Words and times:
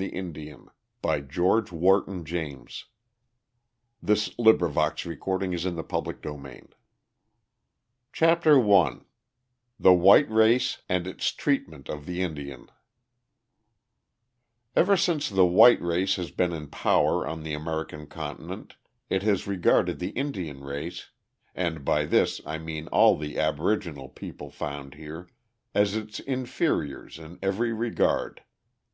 THE 0.00 0.08
INDIAN 0.16 0.70
AND 1.04 1.04
IMMORTALITY 1.04 1.72
259 1.76 2.24
XXVII. 2.24 2.84
VISITING 4.00 4.34
THE 4.44 4.52
INDIANS 4.52 4.94
265 4.94 4.94
XXVIII. 4.96 5.16
CONCLUSION 5.20 5.76
268 5.76 6.68
CHAPTER 8.14 8.72
I 8.74 9.00
THE 9.78 9.92
WHITE 9.92 10.30
RACE 10.30 10.78
AND 10.88 11.06
ITS 11.06 11.30
TREATMENT 11.32 11.90
OF 11.90 12.06
THE 12.06 12.22
INDIAN 12.22 12.70
Ever 14.74 14.96
since 14.96 15.28
the 15.28 15.44
white 15.44 15.82
race 15.82 16.16
has 16.16 16.30
been 16.30 16.54
in 16.54 16.68
power 16.68 17.26
on 17.26 17.42
the 17.42 17.52
American 17.52 18.06
continent 18.06 18.76
it 19.10 19.22
has 19.22 19.46
regarded 19.46 19.98
the 19.98 20.12
Indian 20.12 20.64
race 20.64 21.10
and 21.54 21.84
by 21.84 22.06
this 22.06 22.40
I 22.46 22.56
mean 22.56 22.86
all 22.88 23.18
the 23.18 23.38
aboriginal 23.38 24.08
people 24.08 24.48
found 24.50 24.94
here 24.94 25.28
as 25.74 25.94
its 25.94 26.20
inferiors 26.20 27.18
in 27.18 27.38
every 27.42 27.74
regard. 27.74 28.40